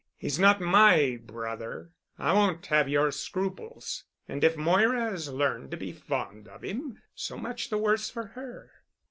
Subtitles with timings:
[0.17, 1.91] He's not my brother.
[2.17, 4.05] I won't have your scruples.
[4.27, 8.25] And if Moira has learned to be fond of him, so much the worse for
[8.29, 8.71] her.